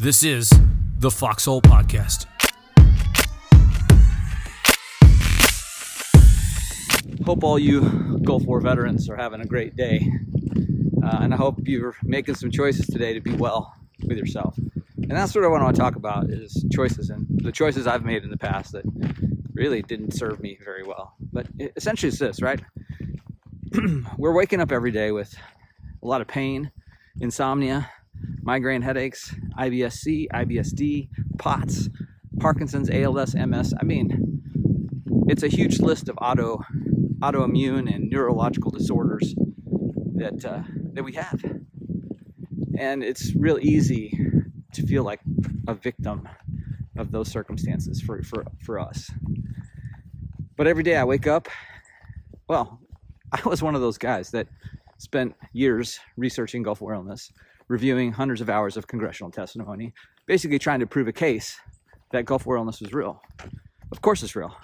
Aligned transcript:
This 0.00 0.22
is 0.22 0.50
the 0.96 1.10
Foxhole 1.10 1.60
Podcast. 1.60 2.24
Hope 7.26 7.44
all 7.44 7.58
you 7.58 8.18
Gulf 8.24 8.44
War 8.44 8.62
veterans 8.62 9.10
are 9.10 9.16
having 9.16 9.42
a 9.42 9.44
great 9.44 9.76
day. 9.76 10.10
Uh, 11.04 11.18
and 11.20 11.34
I 11.34 11.36
hope 11.36 11.58
you're 11.64 11.94
making 12.02 12.36
some 12.36 12.50
choices 12.50 12.86
today 12.86 13.12
to 13.12 13.20
be 13.20 13.32
well 13.32 13.76
with 14.06 14.16
yourself. 14.16 14.56
And 14.56 15.10
that's 15.10 15.34
what 15.34 15.44
I 15.44 15.48
want 15.48 15.76
to 15.76 15.78
talk 15.78 15.96
about 15.96 16.30
is 16.30 16.64
choices 16.72 17.10
and 17.10 17.26
the 17.28 17.52
choices 17.52 17.86
I've 17.86 18.02
made 18.02 18.24
in 18.24 18.30
the 18.30 18.38
past 18.38 18.72
that 18.72 18.86
really 19.52 19.82
didn't 19.82 20.12
serve 20.12 20.40
me 20.40 20.58
very 20.64 20.82
well. 20.82 21.12
But 21.30 21.46
essentially 21.76 22.08
it's 22.08 22.18
this, 22.18 22.40
right? 22.40 22.62
We're 24.16 24.32
waking 24.32 24.62
up 24.62 24.72
every 24.72 24.92
day 24.92 25.12
with 25.12 25.36
a 26.02 26.06
lot 26.06 26.22
of 26.22 26.26
pain, 26.26 26.70
insomnia, 27.20 27.90
migraine 28.42 28.82
headaches, 28.82 29.34
IBS-C, 29.58 30.28
IBS-D, 30.32 31.08
POTS, 31.38 31.88
Parkinson's, 32.38 32.90
ALS, 32.90 33.34
MS. 33.34 33.74
I 33.80 33.84
mean, 33.84 34.42
it's 35.28 35.42
a 35.42 35.48
huge 35.48 35.80
list 35.80 36.08
of 36.08 36.18
auto 36.20 36.64
autoimmune 37.20 37.94
and 37.94 38.08
neurological 38.08 38.70
disorders 38.70 39.34
that 40.14 40.44
uh, 40.44 40.62
that 40.94 41.04
we 41.04 41.12
have, 41.12 41.44
and 42.78 43.04
it's 43.04 43.34
real 43.34 43.58
easy 43.60 44.18
to 44.72 44.86
feel 44.86 45.04
like 45.04 45.20
a 45.68 45.74
victim 45.74 46.28
of 46.96 47.10
those 47.10 47.28
circumstances 47.28 48.00
for 48.00 48.22
for 48.22 48.44
for 48.58 48.78
us. 48.78 49.10
But 50.56 50.66
every 50.66 50.82
day 50.82 50.96
I 50.96 51.04
wake 51.04 51.26
up, 51.26 51.48
well, 52.48 52.80
I 53.32 53.40
was 53.46 53.62
one 53.62 53.74
of 53.74 53.80
those 53.80 53.98
guys 53.98 54.30
that 54.30 54.48
spent 54.98 55.34
years 55.52 56.00
researching 56.16 56.62
Gulf 56.62 56.80
War 56.80 56.94
illness 56.94 57.32
reviewing 57.70 58.10
hundreds 58.10 58.40
of 58.40 58.50
hours 58.50 58.76
of 58.76 58.88
congressional 58.88 59.30
testimony, 59.30 59.94
basically 60.26 60.58
trying 60.58 60.80
to 60.80 60.86
prove 60.88 61.06
a 61.06 61.12
case 61.12 61.56
that 62.10 62.24
Gulf 62.24 62.44
War 62.44 62.56
illness 62.56 62.80
was 62.80 62.92
real. 62.92 63.22
Of 63.92 64.02
course 64.02 64.24
it's 64.24 64.34
real. 64.34 64.56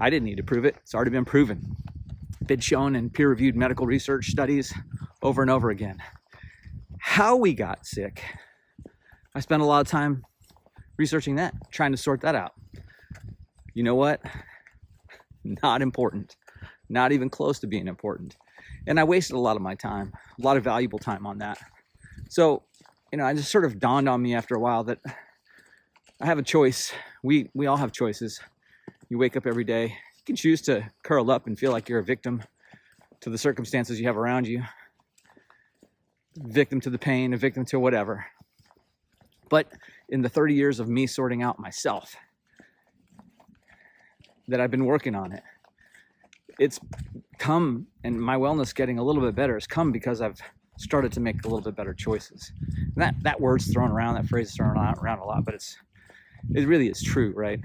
I 0.00 0.08
didn't 0.08 0.24
need 0.24 0.38
to 0.38 0.42
prove 0.42 0.64
it. 0.64 0.76
It's 0.80 0.94
already 0.94 1.10
been 1.10 1.26
proven. 1.26 1.76
Been 2.46 2.60
shown 2.60 2.96
in 2.96 3.10
peer-reviewed 3.10 3.54
medical 3.54 3.84
research 3.84 4.30
studies 4.30 4.72
over 5.22 5.42
and 5.42 5.50
over 5.50 5.68
again. 5.68 5.98
How 7.00 7.36
we 7.36 7.52
got 7.52 7.84
sick, 7.84 8.22
I 9.34 9.40
spent 9.40 9.60
a 9.60 9.66
lot 9.66 9.82
of 9.82 9.86
time 9.86 10.24
researching 10.96 11.34
that, 11.36 11.52
trying 11.70 11.92
to 11.92 11.98
sort 11.98 12.22
that 12.22 12.34
out. 12.34 12.52
You 13.74 13.82
know 13.82 13.94
what? 13.94 14.22
Not 15.44 15.82
important. 15.82 16.36
Not 16.88 17.12
even 17.12 17.28
close 17.28 17.58
to 17.58 17.66
being 17.66 17.88
important. 17.88 18.36
And 18.86 19.00
I 19.00 19.04
wasted 19.04 19.36
a 19.36 19.38
lot 19.38 19.56
of 19.56 19.62
my 19.62 19.74
time, 19.74 20.12
a 20.38 20.42
lot 20.42 20.56
of 20.56 20.64
valuable 20.64 20.98
time 20.98 21.26
on 21.26 21.38
that. 21.38 21.58
So, 22.28 22.62
you 23.10 23.18
know, 23.18 23.24
I 23.24 23.34
just 23.34 23.50
sort 23.50 23.64
of 23.64 23.78
dawned 23.78 24.08
on 24.08 24.20
me 24.20 24.34
after 24.34 24.54
a 24.54 24.60
while 24.60 24.84
that 24.84 24.98
I 26.20 26.26
have 26.26 26.38
a 26.38 26.42
choice. 26.42 26.92
We 27.22 27.50
we 27.54 27.66
all 27.66 27.76
have 27.76 27.92
choices. 27.92 28.40
You 29.08 29.18
wake 29.18 29.36
up 29.36 29.46
every 29.46 29.64
day. 29.64 29.84
You 29.84 30.24
can 30.26 30.36
choose 30.36 30.60
to 30.62 30.90
curl 31.02 31.30
up 31.30 31.46
and 31.46 31.58
feel 31.58 31.72
like 31.72 31.88
you're 31.88 31.98
a 31.98 32.04
victim 32.04 32.42
to 33.20 33.30
the 33.30 33.38
circumstances 33.38 34.00
you 34.00 34.06
have 34.06 34.16
around 34.16 34.46
you. 34.46 34.62
Victim 36.36 36.80
to 36.80 36.90
the 36.90 36.98
pain, 36.98 37.32
a 37.32 37.36
victim 37.36 37.64
to 37.66 37.78
whatever. 37.78 38.26
But 39.48 39.72
in 40.08 40.22
the 40.22 40.28
30 40.28 40.54
years 40.54 40.80
of 40.80 40.88
me 40.88 41.06
sorting 41.06 41.42
out 41.42 41.58
myself 41.58 42.16
that 44.48 44.60
I've 44.60 44.70
been 44.70 44.84
working 44.84 45.14
on 45.14 45.32
it, 45.32 45.42
it's 46.58 46.80
come 47.44 47.86
and 48.04 48.18
my 48.18 48.36
wellness 48.36 48.74
getting 48.74 48.98
a 48.98 49.02
little 49.02 49.20
bit 49.20 49.34
better 49.34 49.52
has 49.52 49.66
come 49.66 49.92
because 49.92 50.22
I've 50.22 50.40
started 50.78 51.12
to 51.12 51.20
make 51.20 51.44
a 51.44 51.46
little 51.46 51.60
bit 51.60 51.76
better 51.76 51.92
choices. 51.92 52.50
And 52.78 52.96
that 52.96 53.14
that 53.20 53.38
word's 53.38 53.70
thrown 53.70 53.90
around, 53.90 54.14
that 54.14 54.24
phrase 54.26 54.48
is 54.48 54.56
thrown 54.56 54.78
around 54.78 55.18
a 55.18 55.24
lot, 55.26 55.44
but 55.44 55.52
it's 55.52 55.76
it 56.54 56.66
really 56.66 56.88
is 56.88 57.02
true, 57.02 57.34
right? 57.36 57.60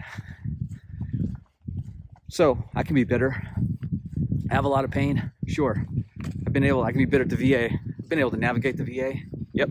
So 2.27 2.61
I 2.75 2.83
can 2.83 2.93
be 2.93 3.05
bitter. 3.05 3.41
I 4.51 4.53
have 4.53 4.65
a 4.65 4.67
lot 4.67 4.83
of 4.83 4.91
pain, 4.91 5.31
sure. 5.47 5.85
I've 6.45 6.51
been 6.51 6.65
able, 6.65 6.83
I 6.83 6.91
can 6.91 6.99
be 6.99 7.05
bitter 7.05 7.23
at 7.23 7.29
the 7.29 7.37
VA. 7.37 7.69
I've 7.71 8.09
been 8.09 8.19
able 8.19 8.31
to 8.31 8.37
navigate 8.37 8.75
the 8.75 8.83
VA. 8.83 9.13
Yep. 9.53 9.69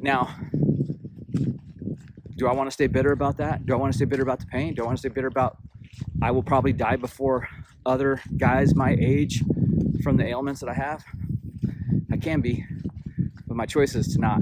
Now, 0.00 0.34
do 2.36 2.48
I 2.48 2.52
want 2.52 2.66
to 2.66 2.72
stay 2.72 2.88
bitter 2.88 3.12
about 3.12 3.36
that? 3.36 3.66
Do 3.66 3.72
I 3.72 3.76
want 3.76 3.92
to 3.92 3.96
stay 3.96 4.04
bitter 4.04 4.24
about 4.24 4.40
the 4.40 4.46
pain? 4.46 4.74
Do 4.74 4.82
I 4.82 4.86
want 4.86 4.98
to 4.98 5.00
stay 5.00 5.10
bitter 5.10 5.28
about 5.28 5.58
I 6.20 6.32
will 6.32 6.42
probably 6.42 6.72
die 6.72 6.96
before 6.96 7.48
other 7.86 8.20
guys 8.36 8.74
my 8.74 8.96
age 8.98 9.42
from 10.02 10.16
the 10.16 10.26
ailments 10.26 10.60
that 10.60 10.68
I 10.68 10.74
have? 10.74 11.04
I 12.10 12.16
can 12.16 12.40
be, 12.40 12.64
but 13.46 13.56
my 13.56 13.66
choice 13.66 13.94
is 13.94 14.14
to 14.14 14.20
not. 14.20 14.40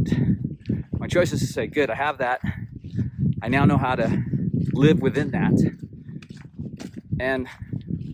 My 0.99 1.07
choice 1.07 1.33
is 1.33 1.41
to 1.41 1.47
say, 1.47 1.67
good, 1.67 1.91
I 1.91 1.95
have 1.95 2.19
that. 2.19 2.41
I 3.43 3.49
now 3.49 3.65
know 3.65 3.77
how 3.77 3.95
to 3.95 4.23
live 4.73 5.01
within 5.01 5.31
that. 5.33 5.53
And 7.21 7.49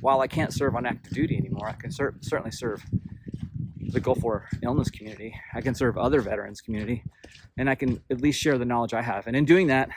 while 0.00 0.21
I 0.21 0.27
can't 0.27 0.53
serve 0.53 0.75
on 0.75 0.87
active 0.87 1.12
duty 1.12 1.37
anymore, 1.37 1.69
I 1.69 1.72
can 1.72 1.91
certainly 1.91 2.50
serve 2.50 2.84
the 3.81 4.00
Gulf 4.00 4.22
War 4.22 4.49
illness 4.62 4.91
community. 4.91 5.34
I 5.54 5.60
can 5.60 5.75
serve 5.75 5.99
other 5.99 6.21
veterans 6.21 6.60
community, 6.60 7.04
and 7.56 7.69
I 7.69 7.75
can 7.75 8.03
at 8.10 8.21
least 8.21 8.41
share 8.41 8.59
the 8.59 8.65
knowledge 8.65 8.94
I 8.94 9.03
have. 9.03 9.27
And 9.27 9.37
in 9.37 9.44
doing 9.44 9.66
that, 9.69 9.91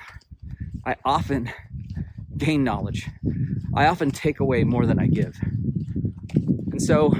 I 0.85 0.95
often 1.03 1.51
gain 2.37 2.63
knowledge. 2.63 3.09
I 3.73 3.87
often 3.87 4.11
take 4.11 4.39
away 4.39 4.63
more 4.63 4.85
than 4.85 4.99
I 4.99 5.07
give. 5.07 5.37
And 6.71 6.81
so 6.81 7.13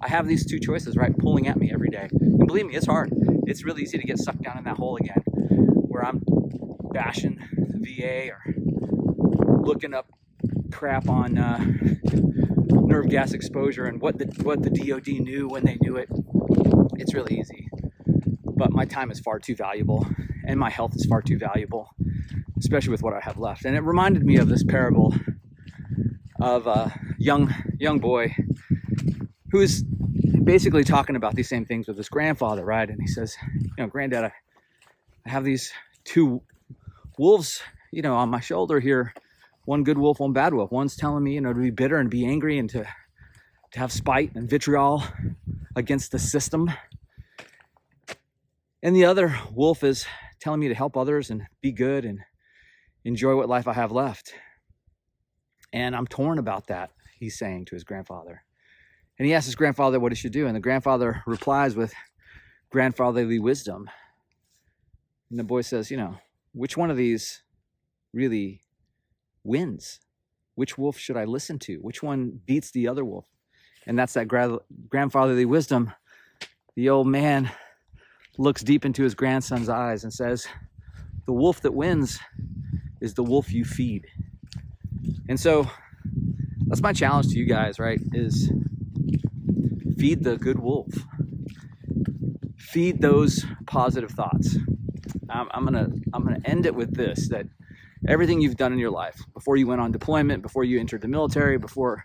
I 0.00 0.08
have 0.08 0.26
these 0.26 0.46
two 0.46 0.58
choices, 0.58 0.96
right, 0.96 1.16
pulling 1.16 1.48
at 1.48 1.56
me 1.56 1.70
every 1.72 1.88
day. 1.88 2.08
And 2.12 2.46
believe 2.46 2.66
me, 2.66 2.74
it's 2.74 2.86
hard. 2.86 3.10
It's 3.46 3.64
really 3.64 3.82
easy 3.82 3.98
to 3.98 4.04
get 4.04 4.18
sucked 4.18 4.42
down 4.42 4.58
in 4.58 4.64
that 4.64 4.76
hole 4.76 4.96
again, 4.96 5.22
where 5.88 6.04
I'm 6.04 6.22
bashing 6.92 7.38
the 7.52 7.78
VA 7.78 8.30
or 8.30 9.60
looking 9.62 9.94
up 9.94 10.10
crap 10.70 11.08
on 11.08 11.38
uh, 11.38 11.58
nerve 12.70 13.08
gas 13.08 13.32
exposure 13.32 13.84
and 13.86 14.00
what 14.00 14.18
the 14.18 14.26
what 14.42 14.62
the 14.62 14.70
DoD 14.70 15.08
knew 15.20 15.48
when 15.48 15.64
they 15.64 15.76
knew 15.80 15.96
it. 15.96 16.08
It's 16.96 17.14
really 17.14 17.38
easy, 17.38 17.68
but 18.44 18.72
my 18.72 18.84
time 18.84 19.10
is 19.10 19.20
far 19.20 19.38
too 19.38 19.54
valuable, 19.54 20.06
and 20.46 20.58
my 20.58 20.70
health 20.70 20.94
is 20.94 21.06
far 21.06 21.22
too 21.22 21.38
valuable, 21.38 21.94
especially 22.58 22.90
with 22.90 23.02
what 23.02 23.14
I 23.14 23.20
have 23.20 23.38
left. 23.38 23.64
And 23.64 23.76
it 23.76 23.80
reminded 23.80 24.24
me 24.24 24.36
of 24.36 24.48
this 24.48 24.64
parable 24.64 25.14
of 26.40 26.66
a 26.66 26.92
young 27.18 27.52
young 27.78 27.98
boy 27.98 28.34
who's 29.50 29.82
basically 29.82 30.84
talking 30.84 31.16
about 31.16 31.34
these 31.34 31.48
same 31.48 31.64
things 31.64 31.88
with 31.88 31.96
his 31.96 32.08
grandfather, 32.08 32.64
right? 32.64 32.88
And 32.88 33.00
he 33.00 33.06
says, 33.06 33.36
you 33.60 33.70
know, 33.78 33.86
granddad, 33.86 34.24
I, 34.24 34.32
I 35.26 35.30
have 35.30 35.44
these 35.44 35.72
two 36.04 36.42
wolves, 37.18 37.60
you 37.92 38.02
know, 38.02 38.14
on 38.14 38.30
my 38.30 38.40
shoulder 38.40 38.80
here. 38.80 39.12
One 39.64 39.84
good 39.84 39.98
wolf, 39.98 40.20
one 40.20 40.32
bad 40.32 40.54
wolf. 40.54 40.72
One's 40.72 40.96
telling 40.96 41.24
me, 41.24 41.34
you 41.34 41.40
know, 41.40 41.52
to 41.52 41.60
be 41.60 41.70
bitter 41.70 41.98
and 41.98 42.08
be 42.08 42.24
angry 42.24 42.58
and 42.58 42.70
to 42.70 42.86
to 43.72 43.78
have 43.78 43.92
spite 43.92 44.34
and 44.34 44.48
vitriol 44.48 45.02
against 45.76 46.10
the 46.10 46.18
system. 46.18 46.70
And 48.82 48.96
the 48.96 49.04
other 49.04 49.38
wolf 49.52 49.84
is 49.84 50.06
telling 50.40 50.60
me 50.60 50.68
to 50.68 50.74
help 50.74 50.96
others 50.96 51.30
and 51.30 51.42
be 51.60 51.72
good 51.72 52.04
and 52.04 52.20
enjoy 53.04 53.36
what 53.36 53.48
life 53.48 53.68
I 53.68 53.72
have 53.72 53.92
left. 53.92 54.34
And 55.72 55.94
I'm 55.94 56.06
torn 56.06 56.38
about 56.38 56.68
that, 56.68 56.90
he's 57.18 57.38
saying 57.38 57.66
to 57.66 57.74
his 57.74 57.84
grandfather. 57.84 58.42
And 59.18 59.26
he 59.26 59.34
asks 59.34 59.46
his 59.46 59.56
grandfather 59.56 59.98
what 59.98 60.12
he 60.12 60.16
should 60.16 60.32
do. 60.32 60.46
And 60.46 60.54
the 60.54 60.60
grandfather 60.60 61.22
replies 61.26 61.74
with 61.74 61.92
grandfatherly 62.70 63.38
wisdom. 63.38 63.90
And 65.30 65.38
the 65.38 65.44
boy 65.44 65.62
says, 65.62 65.90
You 65.90 65.96
know, 65.96 66.16
which 66.52 66.76
one 66.76 66.90
of 66.90 66.96
these 66.96 67.42
really 68.12 68.60
wins? 69.44 70.00
Which 70.54 70.78
wolf 70.78 70.98
should 70.98 71.16
I 71.16 71.24
listen 71.24 71.58
to? 71.60 71.76
Which 71.76 72.02
one 72.02 72.40
beats 72.46 72.70
the 72.70 72.88
other 72.88 73.04
wolf? 73.04 73.26
And 73.86 73.98
that's 73.98 74.14
that 74.14 74.28
gra- 74.28 74.58
grandfatherly 74.88 75.44
wisdom. 75.44 75.92
The 76.74 76.90
old 76.90 77.06
man 77.06 77.50
looks 78.38 78.62
deep 78.62 78.84
into 78.84 79.02
his 79.02 79.14
grandson's 79.14 79.68
eyes 79.68 80.04
and 80.04 80.12
says, 80.12 80.46
The 81.26 81.32
wolf 81.32 81.60
that 81.62 81.74
wins 81.74 82.18
is 83.00 83.14
the 83.14 83.22
wolf 83.22 83.52
you 83.52 83.64
feed. 83.64 84.06
And 85.28 85.38
so 85.38 85.70
that's 86.66 86.82
my 86.82 86.92
challenge 86.92 87.28
to 87.28 87.38
you 87.38 87.46
guys, 87.46 87.78
right? 87.78 88.00
Is 88.12 88.50
feed 89.98 90.22
the 90.24 90.36
good 90.36 90.58
wolf. 90.58 90.92
Feed 92.58 93.00
those 93.00 93.44
positive 93.66 94.10
thoughts. 94.10 94.56
Um, 95.30 95.48
I'm 95.52 95.64
gonna 95.64 95.88
I'm 96.12 96.24
gonna 96.24 96.40
end 96.44 96.66
it 96.66 96.74
with 96.74 96.94
this: 96.94 97.28
that 97.30 97.46
everything 98.06 98.40
you've 98.40 98.56
done 98.56 98.72
in 98.72 98.78
your 98.78 98.90
life 98.90 99.20
before 99.34 99.56
you 99.56 99.66
went 99.66 99.80
on 99.80 99.92
deployment, 99.92 100.42
before 100.42 100.64
you 100.64 100.78
entered 100.78 101.00
the 101.00 101.08
military, 101.08 101.58
before 101.58 102.04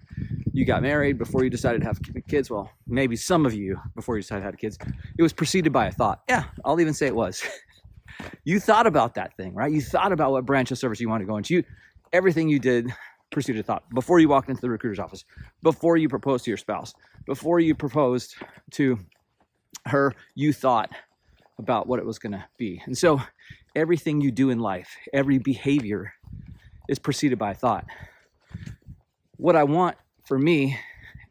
you 0.54 0.66
got 0.66 0.82
married, 0.82 1.18
before 1.18 1.44
you 1.44 1.50
decided 1.50 1.82
to 1.82 1.88
have 1.88 2.00
kids. 2.28 2.50
Well, 2.50 2.70
maybe 2.88 3.16
some 3.16 3.46
of 3.46 3.54
you 3.54 3.80
before 3.96 4.16
you 4.16 4.22
decided 4.22 4.42
to 4.42 4.46
have 4.46 4.58
kids, 4.58 4.78
it 5.18 5.22
was 5.22 5.34
preceded 5.34 5.74
by 5.74 5.88
a 5.88 5.92
thought. 5.92 6.22
Yeah, 6.30 6.46
I'll 6.64 6.80
even 6.80 6.94
say 6.94 7.08
it 7.08 7.16
was. 7.16 7.44
you 8.44 8.60
thought 8.60 8.88
about 8.88 9.16
that 9.16 9.36
thing, 9.38 9.54
right? 9.54 9.72
You 9.72 9.82
thought 9.82 10.12
about 10.12 10.32
what 10.32 10.46
branch 10.46 10.72
of 10.72 10.78
service 10.78 11.00
you 11.00 11.10
want 11.10 11.22
to 11.22 11.26
go 11.26 11.38
into. 11.38 11.56
You, 11.56 11.64
everything 12.12 12.50
you 12.50 12.60
did 12.60 12.92
preceded 13.32 13.60
a 13.60 13.64
thought 13.64 13.84
before 13.94 14.20
you 14.20 14.30
walked 14.30 14.50
into 14.50 14.62
the 14.62 14.70
recruiter's 14.70 15.00
office, 15.00 15.26
before 15.64 15.98
you 15.98 16.08
proposed 16.08 16.46
to 16.46 16.52
your 16.52 16.58
spouse, 16.58 16.94
before 17.26 17.60
you 17.60 17.76
proposed 17.76 18.36
to 18.72 19.00
her, 19.86 20.14
you 20.36 20.54
thought 20.54 20.90
about 21.58 21.88
what 21.88 22.00
it 22.00 22.06
was 22.06 22.20
going 22.20 22.32
to 22.34 22.46
be. 22.58 22.82
And 22.86 22.98
so 22.98 23.22
everything 23.76 24.22
you 24.22 24.32
do 24.32 24.50
in 24.50 24.60
life, 24.60 24.96
every 25.14 25.38
behavior 25.40 26.14
is 26.88 27.00
preceded 27.00 27.40
by 27.40 27.54
thought. 27.54 27.86
What 29.38 29.56
I 29.56 29.64
want 29.64 29.98
for 30.26 30.38
me 30.38 30.78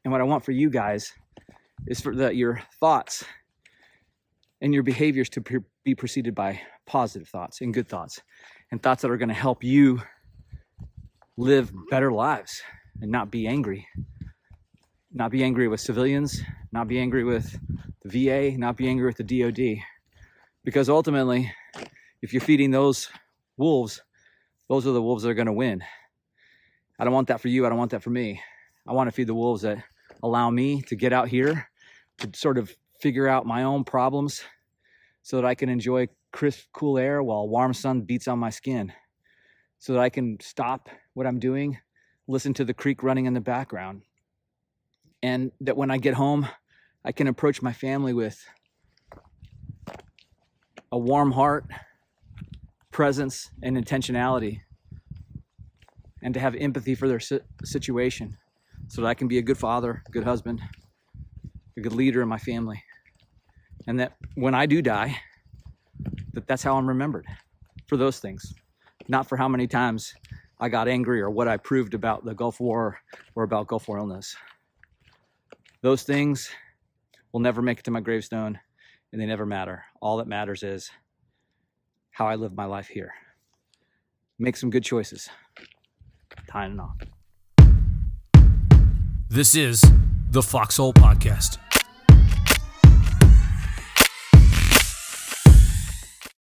and 0.05 0.13
what 0.13 0.21
I 0.21 0.25
want 0.25 0.45
for 0.45 0.53
you 0.53 0.71
guys 0.71 1.13
is 1.87 2.01
for 2.01 2.15
the, 2.15 2.35
your 2.35 2.63
thoughts 2.81 3.25
and 4.61 4.73
your 4.73 4.83
behaviors 4.83 5.29
to 5.31 5.41
pre- 5.41 5.61
be 5.85 5.95
preceded 5.95 6.35
by 6.35 6.61
positive 6.93 7.27
thoughts 7.27 7.63
and 7.63 7.73
good 7.73 7.89
thoughts 7.89 8.21
and 8.71 8.83
thoughts 8.83 9.01
that 9.01 9.11
are 9.11 9.17
going 9.17 9.31
to 9.31 9.35
help 9.35 9.65
you 9.65 10.03
live 11.39 11.73
better 11.89 12.13
lives 12.13 12.61
and 13.01 13.11
not 13.11 13.31
be 13.31 13.47
angry. 13.47 13.89
Not 15.11 15.31
be 15.31 15.43
angry 15.43 15.69
with 15.69 15.81
civilians, 15.81 16.43
not 16.71 16.89
be 16.89 17.01
angry 17.01 17.25
with 17.25 17.59
the 18.05 18.27
VA, 18.27 18.59
not 18.59 18.77
be 18.77 18.91
angry 18.91 19.07
with 19.07 19.17
the 19.17 19.25
DoD. 19.25 19.83
Because 20.65 20.91
ultimately, 20.91 21.51
if 22.21 22.35
you're 22.35 22.43
feeding 22.43 22.71
those 22.71 23.09
wolves, 23.57 24.03
those 24.69 24.87
are 24.87 24.93
the 24.93 25.01
wolves 25.01 25.23
that 25.23 25.31
are 25.31 25.35
going 25.35 25.47
to 25.47 25.53
win. 25.55 25.83
I 26.99 27.05
don't 27.05 27.15
want 27.15 27.29
that 27.29 27.41
for 27.41 27.49
you. 27.49 27.65
I 27.65 27.71
don't 27.71 27.79
want 27.79 27.93
that 27.93 28.03
for 28.03 28.11
me. 28.11 28.43
I 28.87 28.93
want 28.93 29.09
to 29.09 29.13
feed 29.13 29.29
the 29.29 29.35
wolves 29.35 29.63
that 29.63 29.83
allow 30.23 30.51
me 30.51 30.83
to 30.83 30.97
get 30.97 31.15
out 31.15 31.29
here 31.29 31.71
to 32.19 32.29
sort 32.35 32.59
of 32.59 32.77
figure 33.01 33.29
out 33.29 33.47
my 33.47 33.63
own 33.63 33.83
problems 33.83 34.43
so 35.23 35.37
that 35.37 35.47
I 35.47 35.55
can 35.55 35.71
enjoy 35.71 36.09
crisp, 36.33 36.67
cool 36.73 36.99
air 36.99 37.23
while 37.23 37.49
warm 37.49 37.75
sun 37.75 38.03
beats 38.03 38.27
on 38.27 38.39
my 38.39 38.51
skin. 38.51 38.93
So 39.79 39.95
that 39.95 40.01
I 40.01 40.11
can 40.11 40.39
stop 40.41 40.89
what 41.15 41.27
I'm 41.27 41.39
doing, 41.39 41.79
listen 42.29 42.55
to 42.55 42.65
the 42.65 42.75
creek 42.75 43.03
running 43.03 43.27
in 43.27 43.35
the 43.35 43.41
background. 43.41 44.03
And 45.23 45.53
that 45.61 45.77
when 45.77 45.91
I 45.91 45.99
get 45.99 46.15
home, 46.15 46.49
I 47.05 47.13
can 47.13 47.27
approach 47.27 47.63
my 47.63 47.73
family 47.73 48.13
with 48.13 48.45
a 50.93 50.99
warm 50.99 51.33
heart, 51.33 51.65
presence, 52.93 53.51
and 53.63 53.77
intentionality, 53.77 54.61
and 56.23 56.35
to 56.35 56.41
have 56.41 56.55
empathy 56.55 56.95
for 56.95 57.09
their 57.09 57.21
situation 57.65 58.37
so 58.89 59.03
that 59.03 59.09
I 59.09 59.15
can 59.15 59.27
be 59.27 59.39
a 59.39 59.43
good 59.43 59.59
father, 59.59 60.03
good 60.11 60.25
husband, 60.25 60.61
a 61.77 61.81
good 61.81 61.93
leader 61.93 62.23
in 62.23 62.29
my 62.29 62.39
family. 62.39 62.85
And 63.87 63.99
that 63.99 64.17
when 64.37 64.55
I 64.55 64.67
do 64.67 64.81
die, 64.81 65.17
that 66.33 66.47
that's 66.47 66.63
how 66.63 66.77
I'm 66.77 66.89
remembered 66.89 67.27
for 67.87 67.97
those 67.97 68.19
things, 68.19 68.55
not 69.09 69.29
for 69.29 69.37
how 69.37 69.49
many 69.49 69.67
times 69.67 70.15
I 70.59 70.69
got 70.69 70.89
angry 70.89 71.21
or 71.21 71.31
what 71.31 71.49
I 71.49 71.57
proved 71.57 71.95
about 71.95 72.25
the 72.25 72.35
Gulf 72.35 72.61
War 72.61 72.99
or 73.35 73.43
about 73.45 73.67
Gulf 73.67 73.89
War 73.89 73.99
illness. 73.99 74.37
Those 75.83 76.05
things 76.05 76.51
will 77.33 77.41
never 77.41 77.63
make 77.63 77.81
it 77.81 77.85
to 77.85 77.91
my 77.91 78.01
gravestone 78.01 78.59
and 79.11 79.21
they 79.21 79.27
never 79.27 79.45
matter. 79.45 79.85
All 80.01 80.19
that 80.19 80.27
matters 80.27 80.63
is 80.63 80.91
how 82.11 82.27
I 82.27 82.37
live 82.37 82.55
my 82.55 82.67
life 82.67 82.89
here. 82.89 83.13
Make 84.39 84.57
some 84.57 84.71
good 84.71 84.85
choices. 84.85 85.29
Tying 86.49 86.75
it 86.75 86.81
off. 86.81 86.97
This 89.29 89.55
is 89.55 89.83
the 90.31 90.43
Foxhole 90.43 90.93
Podcast. 90.93 91.59